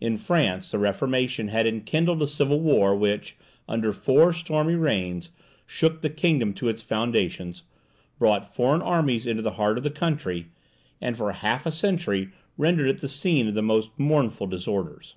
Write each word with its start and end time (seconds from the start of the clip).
In 0.00 0.16
France, 0.16 0.72
the 0.72 0.80
Reformation 0.80 1.46
had 1.46 1.64
enkindled 1.64 2.20
a 2.20 2.26
civil 2.26 2.58
war 2.58 2.92
which, 2.96 3.36
under 3.68 3.92
four 3.92 4.32
stormy 4.32 4.74
reigns, 4.74 5.30
shook 5.64 6.00
the 6.02 6.10
kingdom 6.10 6.52
to 6.54 6.68
its 6.68 6.82
foundations, 6.82 7.62
brought 8.18 8.52
foreign 8.52 8.82
armies 8.82 9.28
into 9.28 9.42
the 9.42 9.52
heart 9.52 9.78
of 9.78 9.84
the 9.84 9.90
country, 9.90 10.48
and 11.00 11.16
for 11.16 11.30
half 11.30 11.66
a 11.66 11.70
century 11.70 12.30
rendered 12.58 12.88
it 12.88 12.98
the 13.00 13.08
scene 13.08 13.46
of 13.46 13.54
the 13.54 13.62
most 13.62 13.90
mournful 13.96 14.48
disorders. 14.48 15.14